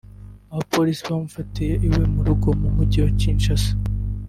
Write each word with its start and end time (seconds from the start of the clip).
Abapolisi 0.53 1.03
bamufatiye 1.09 1.73
iwe 1.85 2.01
mu 2.13 2.21
rugo 2.27 2.47
mu 2.61 2.69
Mujyi 2.75 2.99
wa 3.05 3.11
Kinshasa 3.19 3.71